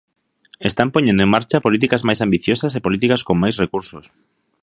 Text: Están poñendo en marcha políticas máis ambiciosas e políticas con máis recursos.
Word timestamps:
Están 0.69 0.89
poñendo 0.95 1.21
en 1.23 1.33
marcha 1.35 1.63
políticas 1.65 2.05
máis 2.07 2.19
ambiciosas 2.25 2.71
e 2.73 2.83
políticas 2.85 3.21
con 3.27 3.35
máis 3.43 3.55
recursos. 3.63 4.05